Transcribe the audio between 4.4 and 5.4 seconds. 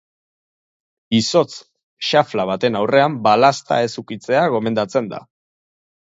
gomendatzen da.